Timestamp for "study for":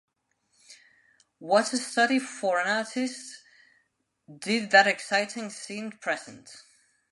1.77-2.59